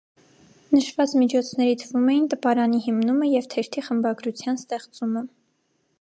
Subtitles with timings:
[0.75, 5.25] Նշված միջոցների թվում էին տպարանի հիմնումը և թերթի խմբագրության ստեղծումը։